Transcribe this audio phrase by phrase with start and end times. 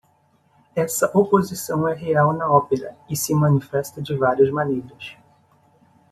[0.75, 5.15] Essa oposição é real na ópera e se manifesta de várias maneiras.